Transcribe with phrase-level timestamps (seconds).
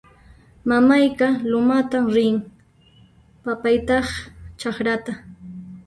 [0.69, 2.35] Mamayqa lumatan rin;
[3.43, 4.07] papaytaq
[4.59, 5.13] chakrata